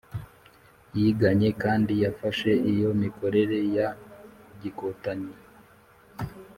yiganye 0.97 1.49
kandi 1.63 1.93
yafashe 2.03 2.49
iyo 2.71 2.89
mikorere 3.01 3.57
ya 3.75 3.87
gikotanyi. 4.61 5.33